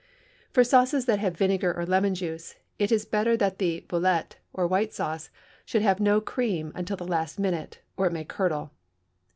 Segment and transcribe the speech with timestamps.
[0.49, 4.65] For sauces that have vinegar or lemon juice, it is better that the velouté, or
[4.65, 5.29] white sauce,
[5.63, 8.71] should have no cream until the last minute, or it may curdle.